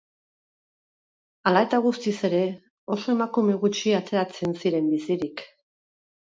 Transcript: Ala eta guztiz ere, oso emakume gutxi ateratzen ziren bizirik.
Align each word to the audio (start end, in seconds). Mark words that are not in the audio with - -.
Ala 1.51 1.61
eta 1.65 1.81
guztiz 1.83 2.15
ere, 2.31 2.41
oso 2.97 3.15
emakume 3.19 3.61
gutxi 3.67 3.95
ateratzen 4.01 4.59
ziren 4.65 4.93
bizirik. 4.99 5.49